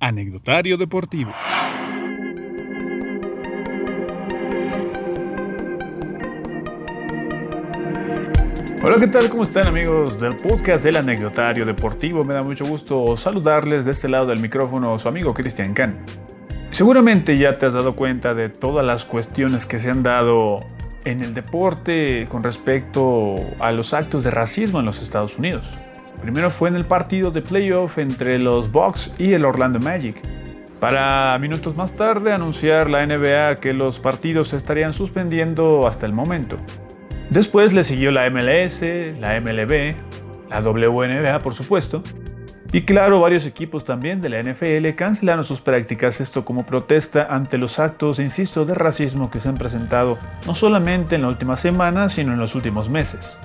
Anecdotario 0.00 0.76
Deportivo. 0.76 1.32
Hola, 8.80 8.96
¿qué 9.00 9.08
tal? 9.08 9.28
¿Cómo 9.28 9.42
están 9.42 9.66
amigos 9.66 10.20
del 10.20 10.36
podcast 10.36 10.84
del 10.84 10.98
Anecdotario 10.98 11.66
Deportivo? 11.66 12.24
Me 12.24 12.32
da 12.32 12.44
mucho 12.44 12.64
gusto 12.64 13.16
saludarles 13.16 13.84
de 13.84 13.90
este 13.90 14.08
lado 14.08 14.26
del 14.26 14.40
micrófono 14.40 14.96
su 15.00 15.08
amigo 15.08 15.34
Cristian 15.34 15.74
Can. 15.74 15.98
Seguramente 16.70 17.36
ya 17.36 17.56
te 17.56 17.66
has 17.66 17.72
dado 17.72 17.96
cuenta 17.96 18.34
de 18.34 18.50
todas 18.50 18.86
las 18.86 19.04
cuestiones 19.04 19.66
que 19.66 19.80
se 19.80 19.90
han 19.90 20.04
dado 20.04 20.64
en 21.04 21.22
el 21.24 21.34
deporte 21.34 22.28
con 22.28 22.44
respecto 22.44 23.34
a 23.58 23.72
los 23.72 23.94
actos 23.94 24.22
de 24.22 24.30
racismo 24.30 24.78
en 24.78 24.86
los 24.86 25.02
Estados 25.02 25.38
Unidos. 25.38 25.76
Primero 26.20 26.50
fue 26.50 26.68
en 26.68 26.76
el 26.76 26.84
partido 26.84 27.30
de 27.30 27.42
playoff 27.42 27.98
entre 27.98 28.38
los 28.38 28.72
Bucks 28.72 29.14
y 29.18 29.32
el 29.32 29.44
Orlando 29.44 29.78
Magic. 29.78 30.20
Para 30.80 31.36
minutos 31.40 31.76
más 31.76 31.94
tarde 31.94 32.32
anunciar 32.32 32.88
la 32.88 33.04
NBA 33.06 33.56
que 33.56 33.72
los 33.72 33.98
partidos 33.98 34.48
se 34.48 34.56
estarían 34.56 34.92
suspendiendo 34.92 35.86
hasta 35.86 36.06
el 36.06 36.12
momento. 36.12 36.56
Después 37.30 37.74
le 37.74 37.84
siguió 37.84 38.10
la 38.10 38.28
MLS, 38.30 38.82
la 39.18 39.40
MLB, 39.40 39.94
la 40.48 40.60
WNBA 40.60 41.38
por 41.40 41.54
supuesto, 41.54 42.02
y 42.70 42.82
claro, 42.82 43.20
varios 43.20 43.46
equipos 43.46 43.86
también 43.86 44.20
de 44.20 44.28
la 44.28 44.42
NFL 44.42 44.94
cancelaron 44.94 45.42
sus 45.42 45.62
prácticas, 45.62 46.20
esto 46.20 46.44
como 46.44 46.66
protesta 46.66 47.26
ante 47.30 47.56
los 47.56 47.78
actos, 47.78 48.18
insisto, 48.18 48.66
de 48.66 48.74
racismo 48.74 49.30
que 49.30 49.40
se 49.40 49.48
han 49.48 49.56
presentado 49.56 50.18
no 50.46 50.54
solamente 50.54 51.14
en 51.14 51.22
la 51.22 51.28
última 51.28 51.56
semana, 51.56 52.10
sino 52.10 52.34
en 52.34 52.38
los 52.38 52.54
últimos 52.54 52.90
meses. 52.90 53.38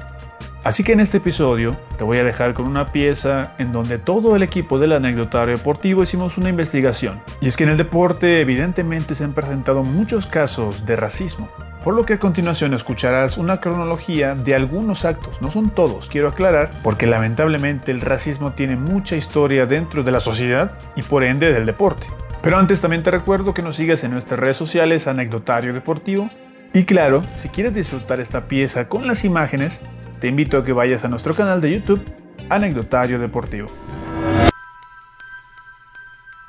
Así 0.64 0.86
que 0.86 0.94
en 0.94 1.02
este 1.02 1.18
episodio 1.18 1.76
te 1.98 2.06
voy 2.06 2.20
a 2.20 2.24
dejar 2.24 2.54
con 2.54 2.68
una 2.68 2.94
pieza 2.94 3.52
en 3.58 3.74
donde 3.74 3.98
todo 3.98 4.38
el 4.38 4.44
equipo 4.44 4.80
del 4.80 4.94
anecdotario 4.94 5.58
deportivo 5.58 6.04
hicimos 6.04 6.38
una 6.38 6.50
investigación. 6.50 7.22
Y 7.42 7.48
es 7.48 7.58
que 7.58 7.66
en 7.66 7.72
el 7.72 7.78
deporte 7.78 8.40
evidentemente 8.40 9.14
se 9.14 9.26
han 9.26 9.34
presentado 9.34 9.84
muchos 9.84 10.26
casos 10.26 10.86
de 10.86 10.96
racismo. 10.96 11.50
Por 11.84 11.96
lo 11.96 12.06
que 12.06 12.14
a 12.14 12.20
continuación 12.20 12.74
escucharás 12.74 13.38
una 13.38 13.60
cronología 13.60 14.36
de 14.36 14.56
algunos 14.56 15.04
actos, 15.04 15.42
no 15.42 15.52
son 15.52 15.70
todos, 15.70 16.08
quiero 16.08 16.30
aclarar, 16.30 16.72
porque 16.82 17.08
lamentablemente 17.08 17.92
el 17.92 18.00
racismo 18.00 18.54
tiene 18.54 18.78
mucha 18.78 19.18
historia 19.18 19.66
dentro 19.66 20.02
de 20.02 20.12
la 20.12 20.22
sociedad 20.22 20.78
y 20.96 21.02
por 21.02 21.26
ende 21.26 21.52
del 21.52 21.66
deporte. 21.66 22.08
Pero 22.42 22.58
antes 22.58 22.80
también 22.80 23.04
te 23.04 23.12
recuerdo 23.12 23.54
que 23.54 23.62
nos 23.62 23.76
sigas 23.76 24.06
en 24.06 24.12
nuestras 24.12 24.40
redes 24.40 24.56
sociales 24.56 25.08
Anecdotario 25.08 25.74
Deportivo. 25.74 26.30
Y 26.74 26.86
claro, 26.86 27.22
si 27.36 27.50
quieres 27.50 27.74
disfrutar 27.74 28.22
esta 28.22 28.48
pieza 28.48 28.88
con 28.88 29.06
las 29.06 29.26
imágenes, 29.26 29.82
te 30.24 30.30
invito 30.30 30.58
a 30.58 30.64
que 30.64 30.72
vayas 30.72 31.04
a 31.04 31.10
nuestro 31.10 31.36
canal 31.36 31.60
de 31.60 31.74
YouTube, 31.74 32.02
Anecdotario 32.48 33.20
Deportivo. 33.20 33.68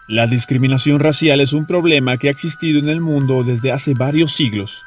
La 0.06 0.28
discriminación 0.28 1.00
racial 1.00 1.41
es 1.41 1.53
un 1.53 1.67
problema 1.67 2.17
que 2.17 2.28
ha 2.28 2.30
existido 2.30 2.78
en 2.78 2.89
el 2.89 3.00
mundo 3.00 3.42
desde 3.42 3.72
hace 3.72 3.92
varios 3.95 4.30
siglos. 4.30 4.84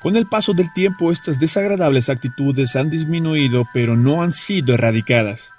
Con 0.00 0.16
el 0.16 0.24
paso 0.24 0.54
del 0.54 0.72
tiempo 0.72 1.12
estas 1.12 1.38
desagradables 1.38 2.08
actitudes 2.08 2.76
han 2.76 2.88
disminuido 2.88 3.66
pero 3.74 3.94
no 3.94 4.22
han 4.22 4.32
sido 4.32 4.72
erradicadas. 4.72 5.52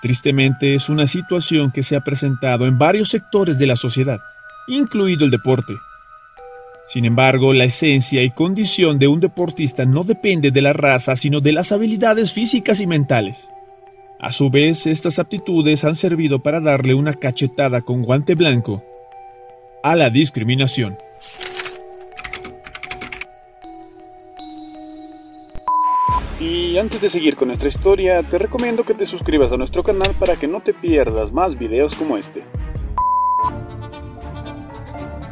Tristemente 0.00 0.76
es 0.76 0.90
una 0.90 1.08
situación 1.08 1.72
que 1.72 1.82
se 1.82 1.96
ha 1.96 2.02
presentado 2.02 2.66
en 2.66 2.78
varios 2.78 3.08
sectores 3.08 3.58
de 3.58 3.66
la 3.66 3.74
sociedad, 3.74 4.20
incluido 4.68 5.24
el 5.24 5.32
deporte. 5.32 5.76
Sin 6.92 7.04
embargo, 7.04 7.52
la 7.52 7.66
esencia 7.66 8.20
y 8.24 8.30
condición 8.30 8.98
de 8.98 9.06
un 9.06 9.20
deportista 9.20 9.84
no 9.84 10.02
depende 10.02 10.50
de 10.50 10.60
la 10.60 10.72
raza, 10.72 11.14
sino 11.14 11.40
de 11.40 11.52
las 11.52 11.70
habilidades 11.70 12.32
físicas 12.32 12.80
y 12.80 12.88
mentales. 12.88 13.48
A 14.18 14.32
su 14.32 14.50
vez, 14.50 14.88
estas 14.88 15.20
aptitudes 15.20 15.84
han 15.84 15.94
servido 15.94 16.40
para 16.40 16.58
darle 16.58 16.94
una 16.94 17.14
cachetada 17.14 17.80
con 17.82 18.02
guante 18.02 18.34
blanco 18.34 18.82
a 19.84 19.94
la 19.94 20.10
discriminación. 20.10 20.96
Y 26.40 26.76
antes 26.76 27.00
de 27.00 27.08
seguir 27.08 27.36
con 27.36 27.46
nuestra 27.46 27.68
historia, 27.68 28.20
te 28.24 28.36
recomiendo 28.36 28.82
que 28.82 28.94
te 28.94 29.06
suscribas 29.06 29.52
a 29.52 29.56
nuestro 29.56 29.84
canal 29.84 30.10
para 30.18 30.34
que 30.34 30.48
no 30.48 30.60
te 30.60 30.74
pierdas 30.74 31.30
más 31.30 31.56
videos 31.56 31.94
como 31.94 32.16
este. 32.16 32.42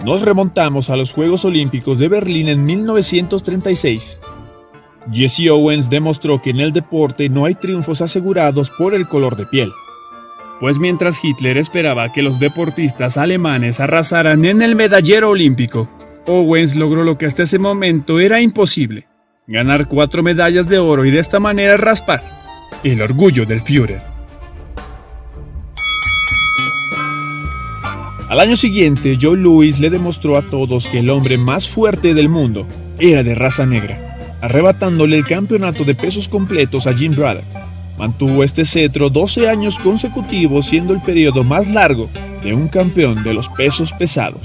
Nos 0.05 0.23
remontamos 0.23 0.91
a 0.91 0.97
los 0.97 1.13
Juegos 1.13 1.45
Olímpicos 1.45 1.99
de 1.99 2.09
Berlín 2.09 2.49
en 2.49 2.65
1936. 2.65 4.21
Jesse 5.13 5.49
Owens 5.51 5.91
demostró 5.91 6.41
que 6.41 6.51
en 6.51 6.61
el 6.61 6.73
deporte 6.73 7.29
no 7.29 7.45
hay 7.45 7.55
triunfos 7.55 8.01
asegurados 8.01 8.71
por 8.71 8.95
el 8.95 9.09
color 9.09 9.37
de 9.37 9.47
piel. 9.47 9.73
Pues 10.61 10.79
mientras 10.79 11.23
Hitler 11.23 11.57
esperaba 11.59 12.13
que 12.13 12.23
los 12.23 12.39
deportistas 12.39 13.17
alemanes 13.17 13.81
arrasaran 13.81 14.45
en 14.45 14.63
el 14.63 14.77
medallero 14.77 15.31
olímpico, 15.31 15.89
Owens 16.27 16.77
logró 16.77 17.05
lo 17.05 17.19
que 17.19 17.27
hasta 17.27 17.45
ese 17.45 17.59
momento 17.59 18.21
era 18.21 18.41
imposible, 18.41 19.09
ganar 19.47 19.89
cuatro 19.89 20.23
medallas 20.23 20.69
de 20.69 20.79
oro 20.79 21.05
y 21.05 21.11
de 21.11 21.21
esta 21.21 21.41
manera 21.41 21.77
raspar 21.77 22.23
el 22.85 23.03
orgullo 23.03 23.47
del 23.47 23.61
Führer. 23.61 24.01
Al 28.29 28.41
año 28.41 28.57
siguiente, 28.57 29.17
Joe 29.19 29.39
Louis 29.39 29.81
le 29.81 29.89
demostró 29.89 30.37
a 30.37 30.43
todos 30.43 30.87
que 30.87 30.99
el 30.99 31.09
hombre 31.09 31.39
más 31.39 31.67
fuerte 31.67 32.13
del 32.13 32.29
mundo 32.29 32.67
era 32.99 33.23
de 33.23 33.35
raza 33.35 33.65
negra, 33.65 34.19
arrebatándole 34.43 35.17
el 35.17 35.25
campeonato 35.25 35.85
de 35.85 35.95
pesos 35.95 36.29
completos 36.29 36.87
a 36.87 36.93
Jim 36.93 37.17
Braddock. 37.17 37.45
Mantuvo 37.99 38.45
este 38.45 38.67
cetro 38.67 39.09
12 39.09 39.49
años 39.49 39.79
consecutivos, 39.79 40.67
siendo 40.67 40.93
el 40.93 41.01
periodo 41.01 41.43
más 41.43 41.67
largo 41.69 42.11
de 42.45 42.53
un 42.53 42.69
campeón 42.69 43.25
de 43.25 43.33
los 43.33 43.49
pesos 43.49 43.95
pesados. 43.95 44.43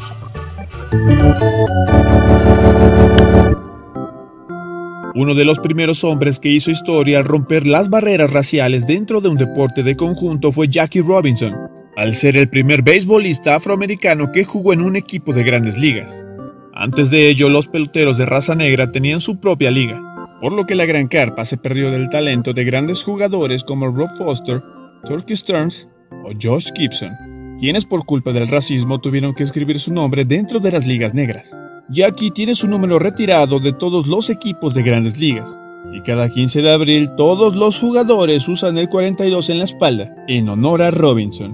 Uno 5.16 5.36
de 5.36 5.44
los 5.44 5.60
primeros 5.60 6.06
hombres 6.06 6.40
que 6.40 6.50
hizo 6.50 6.72
historia 6.72 7.18
al 7.18 7.26
romper 7.26 7.68
las 7.68 7.90
barreras 7.90 8.32
raciales 8.32 8.88
dentro 8.88 9.20
de 9.20 9.28
un 9.28 9.36
deporte 9.36 9.84
de 9.84 9.96
conjunto 9.96 10.54
fue 10.54 10.70
Jackie 10.70 11.02
Robinson, 11.02 11.54
al 11.96 12.16
ser 12.16 12.36
el 12.38 12.50
primer 12.50 12.82
beisbolista 12.82 13.56
afroamericano 13.56 14.32
que 14.32 14.44
jugó 14.44 14.74
en 14.74 14.82
un 14.82 14.96
equipo 14.96 15.34
de 15.34 15.44
grandes 15.44 15.78
ligas. 15.78 16.26
Antes 16.74 17.12
de 17.12 17.30
ello, 17.30 17.50
los 17.50 17.68
peloteros 17.68 18.18
de 18.18 18.26
raza 18.26 18.56
negra 18.56 18.92
tenían 18.92 19.22
su 19.22 19.40
propia 19.40 19.70
liga, 19.70 20.02
por 20.42 20.54
lo 20.54 20.66
que 20.66 20.76
la 20.76 20.86
Gran 20.86 21.08
Carpa 21.08 21.46
se 21.46 21.58
perdió 21.58 21.92
del 21.92 22.10
talento 22.10 22.54
de 22.54 22.64
grandes 22.64 23.04
jugadores 23.04 23.64
como 23.64 23.92
Rob 23.92 24.10
Foster, 24.18 24.62
Turkey 25.06 25.36
Stearns 25.36 25.88
o 26.26 26.32
Josh 26.42 26.72
Gibson, 26.76 27.12
quienes 27.60 27.86
por 27.86 28.06
culpa 28.06 28.34
del 28.34 28.48
racismo 28.48 29.00
tuvieron 29.00 29.36
que 29.36 29.44
escribir 29.44 29.80
su 29.80 29.94
nombre 29.94 30.26
dentro 30.26 30.60
de 30.60 30.72
las 30.72 30.88
ligas 30.88 31.14
negras. 31.14 31.56
Jackie 31.90 32.32
tiene 32.32 32.56
su 32.56 32.68
número 32.68 32.98
retirado 32.98 33.60
de 33.60 33.74
todos 33.74 34.08
los 34.08 34.30
equipos 34.30 34.74
de 34.74 34.84
grandes 34.84 35.20
ligas, 35.20 35.56
y 35.94 36.02
cada 36.02 36.30
15 36.30 36.62
de 36.62 36.72
abril 36.72 37.10
todos 37.16 37.56
los 37.56 37.80
jugadores 37.80 38.48
usan 38.48 38.78
el 38.78 38.90
42 38.90 39.50
en 39.50 39.60
la 39.60 39.66
espalda, 39.66 40.16
en 40.28 40.50
honor 40.50 40.82
a 40.82 40.92
Robinson. 40.92 41.52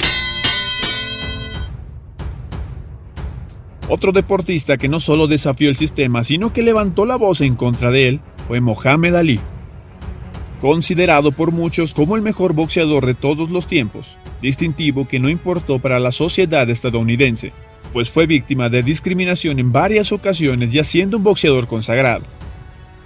Otro 3.91 4.11
deportista 4.11 4.77
que 4.77 4.87
no 4.87 4.99
solo 4.99 5.25
desafió 5.25 5.67
el 5.67 5.75
sistema, 5.75 6.23
sino 6.23 6.53
que 6.53 6.61
levantó 6.61 7.07
la 7.07 7.15
voz 7.15 7.41
en 7.41 7.55
contra 7.55 7.89
de 7.89 8.07
él, 8.07 8.19
fue 8.47 8.61
Mohamed 8.61 9.15
Ali. 9.15 9.39
Considerado 10.61 11.31
por 11.31 11.51
muchos 11.51 11.95
como 11.95 12.15
el 12.15 12.21
mejor 12.21 12.53
boxeador 12.53 13.07
de 13.07 13.15
todos 13.15 13.49
los 13.49 13.65
tiempos, 13.65 14.17
distintivo 14.43 15.07
que 15.07 15.19
no 15.19 15.27
importó 15.27 15.79
para 15.79 15.99
la 15.99 16.11
sociedad 16.11 16.69
estadounidense, 16.69 17.51
pues 17.91 18.11
fue 18.11 18.27
víctima 18.27 18.69
de 18.69 18.83
discriminación 18.83 19.57
en 19.57 19.71
varias 19.71 20.11
ocasiones 20.11 20.71
ya 20.71 20.83
siendo 20.83 21.17
un 21.17 21.23
boxeador 21.23 21.67
consagrado. 21.67 22.25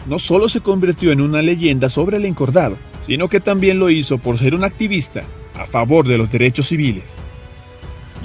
No 0.06 0.20
solo 0.20 0.50
se 0.50 0.60
convirtió 0.60 1.14
en 1.14 1.22
una 1.22 1.42
leyenda 1.42 1.88
sobre 1.88 2.18
el 2.18 2.26
encordado, 2.26 2.76
sino 3.08 3.30
que 3.30 3.40
también 3.40 3.80
lo 3.80 3.90
hizo 3.90 4.18
por 4.18 4.38
ser 4.38 4.54
un 4.54 4.66
activista 4.66 5.24
a 5.56 5.66
favor 5.66 6.06
de 6.06 6.18
los 6.18 6.30
derechos 6.30 6.68
civiles. 6.68 7.16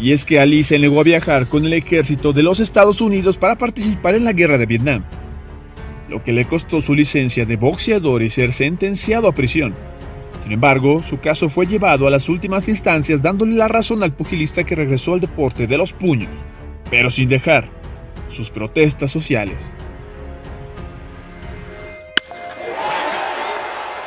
Y 0.01 0.13
es 0.13 0.25
que 0.25 0.39
Ali 0.39 0.63
se 0.63 0.79
negó 0.79 1.01
a 1.01 1.05
viajar 1.05 1.47
con 1.47 1.65
el 1.67 1.73
ejército 1.73 2.33
de 2.33 2.45
los 2.45 2.61
Estados 2.61 3.01
Unidos 3.01 3.37
para 3.37 3.59
participar 3.59 4.15
en 4.15 4.25
la 4.25 4.33
guerra 4.33 4.57
de 4.57 4.67
Vietnam, 4.67 5.05
lo 6.09 6.23
que 6.23 6.33
le 6.33 6.47
costó 6.47 6.81
su 6.81 6.95
licencia 6.95 7.45
de 7.45 7.57
boxeador 7.57 8.23
y 8.23 8.31
ser 8.31 8.53
sentenciado 8.53 9.27
a 9.27 9.35
prisión. 9.35 9.75
Sin 10.45 10.53
embargo, 10.53 11.03
su 11.03 11.19
caso 11.19 11.49
fue 11.49 11.67
llevado 11.67 12.07
a 12.07 12.11
las 12.11 12.29
últimas 12.29 12.69
instancias 12.69 13.21
dándole 13.21 13.57
la 13.57 13.67
razón 13.67 14.03
al 14.03 14.15
pugilista 14.15 14.65
que 14.65 14.77
regresó 14.77 15.15
al 15.15 15.21
deporte 15.21 15.67
de 15.67 15.77
los 15.77 15.93
puños, 15.93 16.45
pero 16.91 17.11
sin 17.11 17.29
dejar 17.29 17.69
sus 18.29 18.51
protestas 18.51 19.11
sociales. 19.11 19.59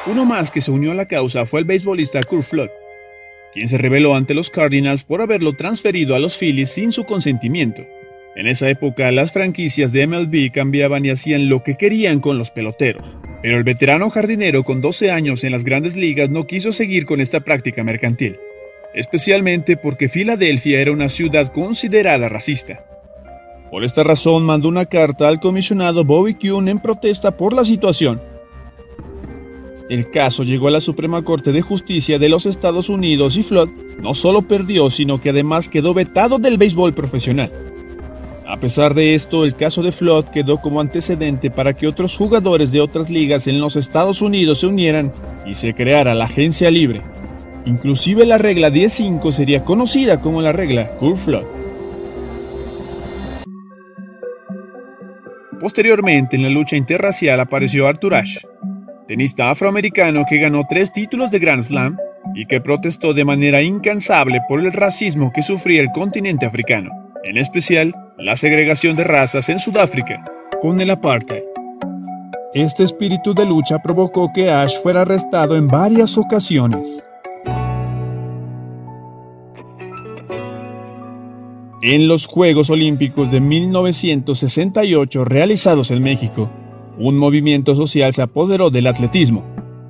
Uno 0.07 0.25
más 0.25 0.49
que 0.49 0.61
se 0.61 0.71
unió 0.71 0.91
a 0.91 0.95
la 0.95 1.05
causa 1.05 1.45
fue 1.45 1.59
el 1.59 1.65
beisbolista 1.65 2.23
Kurt 2.23 2.43
Flood, 2.43 2.69
quien 3.53 3.67
se 3.67 3.77
rebeló 3.77 4.15
ante 4.15 4.33
los 4.33 4.49
Cardinals 4.49 5.03
por 5.03 5.21
haberlo 5.21 5.53
transferido 5.53 6.15
a 6.15 6.19
los 6.19 6.37
Phillies 6.37 6.69
sin 6.69 6.91
su 6.91 7.03
consentimiento. 7.03 7.83
En 8.35 8.47
esa 8.47 8.69
época, 8.69 9.11
las 9.11 9.33
franquicias 9.33 9.91
de 9.91 10.07
MLB 10.07 10.51
cambiaban 10.53 11.05
y 11.05 11.09
hacían 11.09 11.49
lo 11.49 11.63
que 11.63 11.75
querían 11.75 12.21
con 12.21 12.37
los 12.37 12.49
peloteros. 12.49 13.17
Pero 13.41 13.57
el 13.57 13.63
veterano 13.63 14.09
jardinero 14.09 14.63
con 14.63 14.79
12 14.79 15.11
años 15.11 15.43
en 15.43 15.51
las 15.51 15.63
grandes 15.63 15.97
ligas 15.97 16.29
no 16.29 16.47
quiso 16.47 16.71
seguir 16.71 17.05
con 17.05 17.19
esta 17.19 17.41
práctica 17.41 17.83
mercantil. 17.83 18.39
especialmente 18.93 19.77
porque 19.77 20.09
Filadelfia 20.09 20.81
era 20.81 20.91
una 20.91 21.07
ciudad 21.07 21.47
considerada 21.47 22.27
racista. 22.27 22.85
Por 23.71 23.85
esta 23.85 24.03
razón 24.03 24.43
mandó 24.43 24.67
una 24.67 24.85
carta 24.85 25.29
al 25.29 25.39
comisionado 25.39 26.03
Bobby 26.03 26.33
Kuhn 26.33 26.67
en 26.67 26.79
protesta 26.79 27.37
por 27.37 27.53
la 27.53 27.63
situación. 27.63 28.21
El 29.91 30.09
caso 30.09 30.43
llegó 30.43 30.69
a 30.69 30.71
la 30.71 30.79
Suprema 30.79 31.21
Corte 31.21 31.51
de 31.51 31.61
Justicia 31.61 32.17
de 32.17 32.29
los 32.29 32.45
Estados 32.45 32.87
Unidos 32.87 33.35
y 33.35 33.43
Flood 33.43 33.67
no 34.01 34.13
solo 34.13 34.41
perdió, 34.41 34.89
sino 34.89 35.19
que 35.19 35.31
además 35.31 35.67
quedó 35.67 35.93
vetado 35.93 36.39
del 36.39 36.57
béisbol 36.57 36.93
profesional. 36.93 37.51
A 38.47 38.57
pesar 38.57 38.93
de 38.93 39.15
esto, 39.15 39.43
el 39.43 39.53
caso 39.53 39.83
de 39.83 39.91
Flood 39.91 40.29
quedó 40.29 40.61
como 40.61 40.79
antecedente 40.79 41.51
para 41.51 41.73
que 41.73 41.87
otros 41.87 42.15
jugadores 42.15 42.71
de 42.71 42.79
otras 42.79 43.09
ligas 43.09 43.47
en 43.47 43.59
los 43.59 43.75
Estados 43.75 44.21
Unidos 44.21 44.61
se 44.61 44.67
unieran 44.67 45.11
y 45.45 45.55
se 45.55 45.73
creara 45.73 46.15
la 46.15 46.23
agencia 46.23 46.71
libre. 46.71 47.01
Inclusive 47.65 48.25
la 48.25 48.37
regla 48.37 48.69
10.5 48.69 49.29
sería 49.33 49.65
conocida 49.65 50.21
como 50.21 50.41
la 50.41 50.53
regla 50.53 50.87
Cool 50.99 51.17
Flood. 51.17 51.45
Posteriormente, 55.59 56.37
en 56.37 56.43
la 56.43 56.49
lucha 56.49 56.77
interracial 56.77 57.41
apareció 57.41 57.87
Arthur 57.87 58.15
Ashe, 58.15 58.47
tenista 59.11 59.49
afroamericano 59.49 60.23
que 60.25 60.37
ganó 60.37 60.65
tres 60.69 60.89
títulos 60.89 61.31
de 61.31 61.39
Grand 61.39 61.61
Slam 61.61 61.97
y 62.33 62.45
que 62.45 62.61
protestó 62.61 63.13
de 63.13 63.25
manera 63.25 63.61
incansable 63.61 64.39
por 64.47 64.61
el 64.61 64.71
racismo 64.71 65.33
que 65.35 65.43
sufría 65.43 65.81
el 65.81 65.91
continente 65.91 66.45
africano, 66.45 67.11
en 67.25 67.37
especial 67.37 67.93
la 68.17 68.37
segregación 68.37 68.95
de 68.95 69.03
razas 69.03 69.49
en 69.49 69.59
Sudáfrica, 69.59 70.23
con 70.61 70.79
el 70.79 70.91
apartheid. 70.91 71.43
Este 72.53 72.85
espíritu 72.85 73.33
de 73.33 73.45
lucha 73.45 73.79
provocó 73.79 74.31
que 74.33 74.49
Ash 74.49 74.81
fuera 74.81 75.01
arrestado 75.01 75.57
en 75.57 75.67
varias 75.67 76.17
ocasiones. 76.17 77.03
En 81.81 82.07
los 82.07 82.27
Juegos 82.27 82.69
Olímpicos 82.69 83.29
de 83.29 83.41
1968 83.41 85.25
realizados 85.25 85.91
en 85.91 86.01
México, 86.01 86.49
un 87.01 87.17
movimiento 87.17 87.75
social 87.75 88.13
se 88.13 88.21
apoderó 88.21 88.69
del 88.69 88.87
atletismo. 88.87 89.45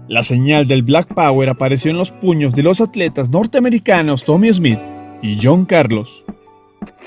La 0.07 0.23
señal 0.23 0.67
del 0.67 0.83
Black 0.83 1.13
Power 1.13 1.49
apareció 1.49 1.91
en 1.91 1.97
los 1.97 2.11
puños 2.11 2.53
de 2.53 2.63
los 2.63 2.81
atletas 2.81 3.29
norteamericanos 3.29 4.23
Tommy 4.23 4.53
Smith 4.53 4.79
y 5.21 5.37
John 5.41 5.65
Carlos 5.65 6.25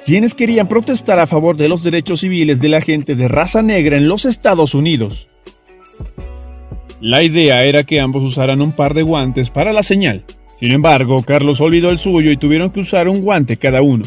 quienes 0.05 0.35
querían 0.35 0.69
protestar 0.69 1.19
a 1.19 1.27
favor 1.27 1.57
de 1.57 1.69
los 1.69 1.83
derechos 1.83 2.21
civiles 2.21 2.61
de 2.61 2.69
la 2.69 2.83
gente 2.83 3.15
de 3.15 3.29
raza 3.29 3.63
negra 3.63 3.97
en 3.97 4.09
los 4.09 4.27
Estados 4.27 4.75
Unidos. 4.75 5.29
La 7.01 7.23
idea 7.23 7.65
era 7.65 7.85
que 7.85 8.01
ambos 8.01 8.23
usaran 8.23 8.61
un 8.61 8.73
par 8.73 8.95
de 8.95 9.03
guantes 9.03 9.51
para 9.51 9.73
la 9.73 9.83
señal. 9.83 10.25
Sin 10.57 10.73
embargo, 10.73 11.23
Carlos 11.23 11.61
olvidó 11.61 11.91
el 11.91 11.99
suyo 11.99 12.31
y 12.31 12.37
tuvieron 12.37 12.71
que 12.71 12.81
usar 12.81 13.09
un 13.09 13.23
guante 13.23 13.57
cada 13.57 13.83
uno. 13.83 14.05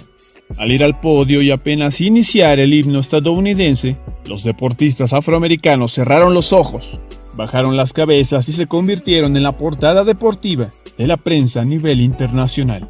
Al 0.55 0.71
ir 0.71 0.83
al 0.83 0.99
podio 0.99 1.41
y 1.41 1.51
apenas 1.51 1.99
iniciar 1.99 2.59
el 2.59 2.73
himno 2.73 2.99
estadounidense, 2.99 3.97
los 4.25 4.43
deportistas 4.43 5.11
afroamericanos 5.13 5.93
cerraron 5.93 6.33
los 6.33 6.53
ojos, 6.53 7.01
bajaron 7.35 7.75
las 7.75 7.91
cabezas 7.91 8.47
y 8.47 8.53
se 8.53 8.67
convirtieron 8.67 9.35
en 9.35 9.43
la 9.43 9.57
portada 9.57 10.03
deportiva 10.03 10.71
de 10.97 11.07
la 11.07 11.17
prensa 11.17 11.61
a 11.61 11.65
nivel 11.65 11.99
internacional. 11.99 12.89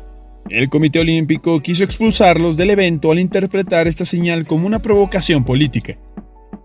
El 0.50 0.70
Comité 0.70 1.00
Olímpico 1.00 1.60
quiso 1.62 1.84
expulsarlos 1.84 2.56
del 2.56 2.70
evento 2.70 3.12
al 3.12 3.20
interpretar 3.20 3.88
esta 3.88 4.06
señal 4.06 4.46
como 4.46 4.66
una 4.66 4.80
provocación 4.80 5.44
política. 5.44 5.98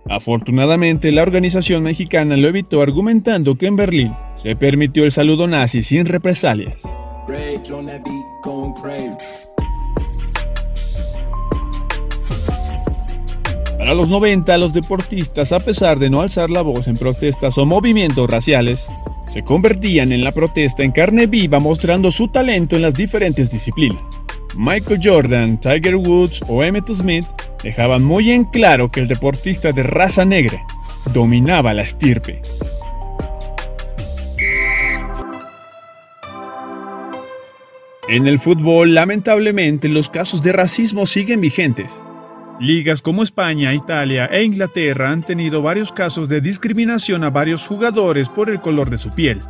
Afortunadamente, 0.09 1.11
la 1.11 1.23
organización 1.23 1.83
mexicana 1.83 2.37
lo 2.37 2.49
evitó 2.49 2.83
argumentando 2.83 3.57
que 3.57 3.67
en 3.67 3.77
Berlín 3.77 4.13
se 4.37 4.55
permitió 4.57 5.05
el 5.05 5.13
saludo 5.13 5.49
nazi 5.49 5.83
sin 5.83 6.07
represalias. 6.07 6.83
Para 13.83 13.95
los 13.95 14.09
90, 14.11 14.59
los 14.59 14.73
deportistas, 14.73 15.51
a 15.51 15.59
pesar 15.59 15.99
de 15.99 16.09
no 16.09 16.21
alzar 16.21 16.51
la 16.51 16.63
voz 16.63 16.87
en 16.87 16.95
protestas 16.95 17.59
o 17.59 17.67
movimientos 17.67 18.31
raciales, 18.31 18.87
se 19.33 19.43
convertían 19.43 20.13
en 20.13 20.23
la 20.23 20.31
protesta 20.31 20.85
en 20.85 20.93
carne 20.93 21.27
viva 21.27 21.59
mostrando 21.59 22.13
su 22.13 22.29
talento 22.29 22.77
en 22.77 22.83
las 22.83 22.95
diferentes 22.95 23.51
disciplinas. 23.51 24.01
Michael 24.55 25.01
Jordan, 25.03 25.59
Tiger 25.59 25.97
Woods 25.97 26.45
o 26.47 26.63
Emmett 26.63 26.93
Smith 26.93 27.27
dejaban 27.65 28.05
muy 28.05 28.31
en 28.31 28.45
claro 28.45 28.89
que 28.89 29.01
el 29.01 29.09
deportista 29.09 29.73
de 29.73 29.83
raza 29.83 30.25
negra 30.25 30.65
dominaba 31.13 31.75
la 31.75 31.83
estirpe. 31.83 32.41
En 38.09 38.29
el 38.29 38.39
fútbol, 38.39 38.95
lamentablemente, 38.95 39.89
los 39.89 40.09
casos 40.09 40.41
de 40.41 40.53
racismo 40.53 41.05
siguen 41.05 41.41
vigentes. 41.41 42.01
Ligas 42.61 43.03
como 43.03 43.23
España, 43.23 43.75
Italia 43.75 44.27
e 44.27 44.45
Inglaterra 44.45 45.11
han 45.11 45.23
tenido 45.23 45.63
varios 45.63 45.91
casos 45.91 46.29
de 46.29 46.41
discriminación 46.41 47.25
a 47.25 47.31
varios 47.31 47.67
jugadores 47.67 48.29
por 48.29 48.51
el 48.51 48.61
color 48.61 48.89
de 48.91 48.99
su 48.99 49.11
piel. 49.11 49.41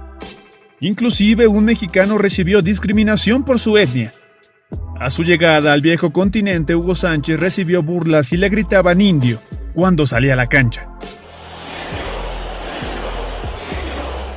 Inclusive 0.80 1.46
un 1.46 1.64
mexicano 1.64 2.18
recibió 2.18 2.62
discriminación 2.62 3.44
por 3.44 3.58
su 3.58 3.76
etnia. 3.76 4.12
A 4.98 5.10
su 5.10 5.24
llegada 5.24 5.72
al 5.72 5.82
viejo 5.82 6.12
continente, 6.12 6.74
Hugo 6.74 6.94
Sánchez 6.94 7.38
recibió 7.38 7.82
burlas 7.82 8.32
y 8.32 8.36
le 8.36 8.48
gritaban 8.48 9.00
indio 9.00 9.40
cuando 9.74 10.06
salía 10.06 10.32
a 10.32 10.36
la 10.36 10.48
cancha. 10.48 10.88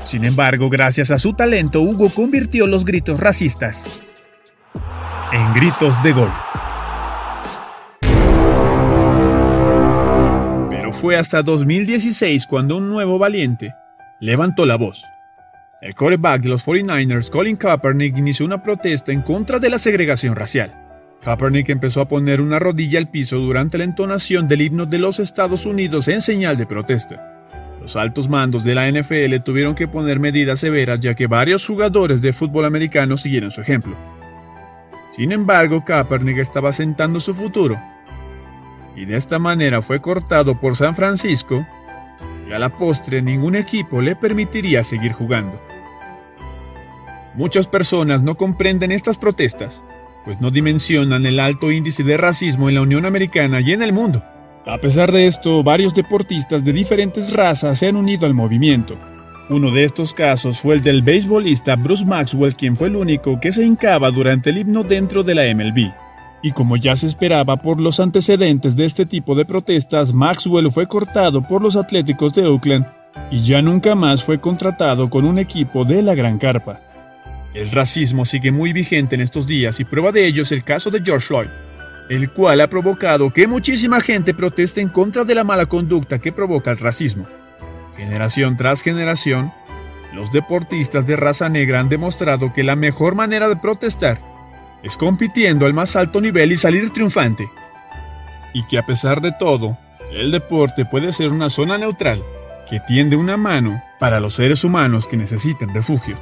Sin 0.03 0.23
embargo, 0.23 0.69
gracias 0.69 1.11
a 1.11 1.19
su 1.19 1.33
talento, 1.33 1.81
Hugo 1.81 2.09
convirtió 2.09 2.67
los 2.67 2.85
gritos 2.85 3.19
racistas 3.19 4.03
en 5.31 5.53
gritos 5.53 6.01
de 6.03 6.13
gol. 6.13 6.31
Fue 11.05 11.17
hasta 11.17 11.43
2016 11.43 12.47
cuando 12.47 12.77
un 12.77 12.89
nuevo 12.89 13.19
valiente 13.19 13.75
levantó 14.19 14.65
la 14.65 14.75
voz. 14.75 15.05
El 15.79 15.93
quarterback 15.93 16.41
de 16.41 16.49
los 16.49 16.65
49ers, 16.65 17.29
Colin 17.29 17.57
Kaepernick, 17.57 18.17
inició 18.17 18.43
una 18.43 18.63
protesta 18.63 19.11
en 19.11 19.21
contra 19.21 19.59
de 19.59 19.69
la 19.69 19.77
segregación 19.77 20.35
racial. 20.35 20.73
Kaepernick 21.21 21.69
empezó 21.69 22.01
a 22.01 22.07
poner 22.07 22.41
una 22.41 22.57
rodilla 22.57 22.97
al 22.97 23.07
piso 23.07 23.37
durante 23.37 23.77
la 23.77 23.83
entonación 23.83 24.47
del 24.47 24.63
himno 24.63 24.87
de 24.87 24.97
los 24.97 25.19
Estados 25.19 25.67
Unidos 25.67 26.07
en 26.07 26.23
señal 26.23 26.57
de 26.57 26.65
protesta. 26.65 27.45
Los 27.79 27.95
altos 27.95 28.27
mandos 28.27 28.63
de 28.63 28.73
la 28.73 28.89
NFL 28.89 29.43
tuvieron 29.45 29.75
que 29.75 29.87
poner 29.87 30.19
medidas 30.19 30.61
severas 30.61 30.99
ya 31.01 31.13
que 31.13 31.27
varios 31.27 31.67
jugadores 31.67 32.19
de 32.23 32.33
fútbol 32.33 32.65
americano 32.65 33.15
siguieron 33.15 33.51
su 33.51 33.61
ejemplo. 33.61 33.95
Sin 35.15 35.31
embargo, 35.31 35.85
Kaepernick 35.85 36.39
estaba 36.39 36.73
sentando 36.73 37.19
su 37.19 37.35
futuro 37.35 37.79
y 38.95 39.05
de 39.05 39.17
esta 39.17 39.39
manera 39.39 39.81
fue 39.81 40.01
cortado 40.01 40.59
por 40.59 40.75
San 40.75 40.95
Francisco 40.95 41.65
y 42.47 42.53
a 42.53 42.59
la 42.59 42.69
postre 42.69 43.21
ningún 43.21 43.55
equipo 43.55 44.01
le 44.01 44.15
permitiría 44.15 44.83
seguir 44.83 45.11
jugando. 45.11 45.61
Muchas 47.35 47.67
personas 47.67 48.21
no 48.23 48.35
comprenden 48.35 48.91
estas 48.91 49.17
protestas, 49.17 49.83
pues 50.23 50.39
no 50.39 50.51
dimensionan 50.51 51.25
el 51.25 51.39
alto 51.39 51.71
índice 51.71 52.03
de 52.03 52.17
racismo 52.17 52.69
en 52.69 52.75
la 52.75 52.81
Unión 52.81 53.05
Americana 53.05 53.59
y 53.61 53.73
en 53.73 53.81
el 53.81 53.91
mundo. 53.91 54.23
A 54.65 54.77
pesar 54.77 55.11
de 55.11 55.27
esto, 55.27 55.61
varios 55.61 55.93
deportistas 55.93 56.63
de 56.63 56.73
diferentes 56.73 57.33
razas 57.33 57.77
se 57.77 57.87
han 57.87 57.95
unido 57.97 58.25
al 58.25 58.33
movimiento. 58.33 58.97
Uno 59.49 59.69
de 59.69 59.83
estos 59.83 60.13
casos 60.13 60.59
fue 60.59 60.75
el 60.75 60.81
del 60.81 61.03
beisbolista 61.03 61.75
Bruce 61.75 62.05
Maxwell, 62.05 62.55
quien 62.55 62.75
fue 62.75 62.87
el 62.87 62.95
único 62.95 63.39
que 63.39 63.51
se 63.51 63.63
hincaba 63.63 64.09
durante 64.09 64.49
el 64.49 64.57
himno 64.57 64.83
dentro 64.83 65.21
de 65.21 65.35
la 65.35 65.43
MLB. 65.53 66.04
Y 66.41 66.51
como 66.51 66.77
ya 66.77 66.95
se 66.95 67.07
esperaba 67.07 67.57
por 67.57 67.79
los 67.79 67.99
antecedentes 67.99 68.75
de 68.75 68.85
este 68.85 69.05
tipo 69.05 69.35
de 69.35 69.45
protestas, 69.45 70.13
Maxwell 70.13 70.71
fue 70.71 70.87
cortado 70.87 71.41
por 71.41 71.61
los 71.61 71.75
Atléticos 71.75 72.33
de 72.33 72.45
Oakland 72.45 72.85
y 73.31 73.39
ya 73.39 73.61
nunca 73.61 73.95
más 73.95 74.23
fue 74.23 74.39
contratado 74.39 75.09
con 75.09 75.25
un 75.25 75.39
equipo 75.39 75.85
de 75.85 76.01
la 76.01 76.15
Gran 76.15 76.37
Carpa. 76.37 76.79
El 77.53 77.71
racismo 77.71 78.25
sigue 78.25 78.51
muy 78.51 78.73
vigente 78.73 79.15
en 79.15 79.21
estos 79.21 79.47
días 79.47 79.79
y 79.79 79.85
prueba 79.85 80.11
de 80.11 80.27
ello 80.27 80.43
es 80.43 80.51
el 80.51 80.63
caso 80.63 80.91
de 80.91 81.01
George 81.01 81.27
Floyd, 81.27 81.47
el 82.09 82.29
cual 82.31 82.61
ha 82.61 82.69
provocado 82.69 83.31
que 83.31 83.47
muchísima 83.47 84.01
gente 84.01 84.33
proteste 84.33 84.81
en 84.81 84.89
contra 84.89 85.23
de 85.23 85.35
la 85.35 85.43
mala 85.43 85.65
conducta 85.65 86.19
que 86.19 86.33
provoca 86.33 86.71
el 86.71 86.77
racismo. 86.77 87.25
Generación 87.95 88.57
tras 88.57 88.81
generación, 88.81 89.53
los 90.13 90.31
deportistas 90.31 91.07
de 91.07 91.15
raza 91.15 91.49
negra 91.49 91.79
han 91.79 91.89
demostrado 91.89 92.53
que 92.53 92.63
la 92.63 92.75
mejor 92.75 93.15
manera 93.15 93.47
de 93.47 93.55
protestar 93.55 94.19
es 94.85 94.97
compitiendo 94.97 95.65
al 95.65 95.73
más 95.73 95.95
alto 95.95 96.21
nivel 96.21 96.51
y 96.51 96.57
salir 96.57 96.91
triunfante. 96.91 97.49
Y 98.53 98.65
que 98.67 98.77
a 98.77 98.85
pesar 98.85 99.19
de 99.19 99.31
todo, 99.31 99.77
el 100.11 100.31
deporte 100.31 100.85
puede 100.85 101.11
ser 101.11 101.31
una 101.31 101.49
zona 101.49 101.79
neutral 101.79 102.23
que 102.69 102.79
tiende 102.79 103.15
una 103.15 103.35
mano 103.35 103.81
para 103.99 104.19
los 104.19 104.35
seres 104.35 104.63
humanos 104.63 105.07
que 105.07 105.17
necesiten 105.17 105.73
refugio. 105.73 106.15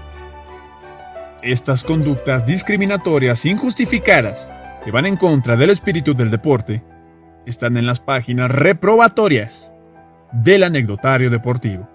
Estas 1.42 1.84
conductas 1.84 2.46
discriminatorias 2.46 3.46
injustificadas 3.46 4.50
que 4.86 4.92
van 4.92 5.06
en 5.08 5.18
contra 5.18 5.58
del 5.58 5.70
espíritu 5.70 6.14
del 6.14 6.32
deporte 6.32 6.84
están 7.46 7.76
en 7.76 7.86
las 7.86 8.00
páginas 8.00 8.50
reprobatorias 8.50 9.74
del 10.32 10.64
anecdotario 10.64 11.30
deportivo. 11.30 11.90